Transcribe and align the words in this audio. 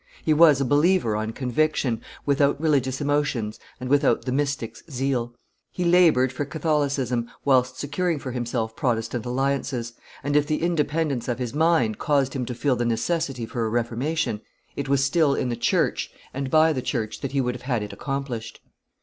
He 0.25 0.33
was 0.33 0.59
a 0.59 0.65
believer 0.65 1.15
on 1.15 1.29
conviction, 1.31 2.01
without 2.25 2.59
religious 2.59 3.01
emotions 3.01 3.59
and 3.79 3.87
without 3.87 4.25
the 4.25 4.31
mystic's 4.31 4.81
zeal; 4.89 5.35
he 5.71 5.83
labored 5.85 6.33
for 6.33 6.43
Catholicism 6.43 7.29
whilst 7.45 7.77
securing 7.77 8.17
for 8.17 8.31
himself 8.31 8.75
Protestant 8.75 9.27
alliances, 9.27 9.93
and 10.23 10.35
if 10.35 10.47
the 10.47 10.63
independence 10.63 11.27
of 11.27 11.37
his 11.37 11.53
mind 11.53 11.99
caused 11.99 12.33
him 12.33 12.47
to 12.47 12.55
feel 12.55 12.75
the 12.75 12.83
necessity 12.83 13.45
for 13.45 13.63
a 13.63 13.69
reformation, 13.69 14.41
it 14.75 14.89
was 14.89 15.03
still 15.03 15.35
in 15.35 15.49
the 15.49 15.55
church 15.55 16.09
and 16.33 16.49
by 16.49 16.73
the 16.73 16.81
church 16.81 17.21
that 17.21 17.33
he 17.33 17.39
would 17.39 17.53
have 17.53 17.61
had 17.69 17.83
it 17.83 17.93
accomplished. 17.93 18.59